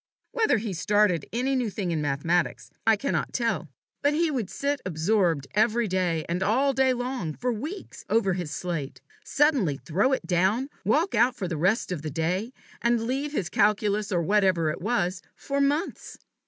[0.31, 3.69] Whether he started any new thing in mathematics I cannot tell,
[4.01, 8.49] but he would sit absorbed, every day and all day long, for weeks, over his
[8.49, 12.51] slate, suddenly throw it down, walk out for the rest of the day,
[12.81, 16.17] and leave his calculus, or whatever it was, for months.